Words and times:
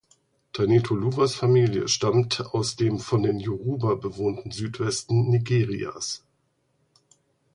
Tanitoluwas 0.53 1.35
Familie 1.35 1.87
stammt 1.87 2.41
aus 2.55 2.75
dem 2.75 2.97
von 2.97 3.21
den 3.21 3.39
Yoruba 3.39 3.93
bewohnten 3.93 4.49
Südwesten 4.49 5.29
Nigerias. 5.29 6.23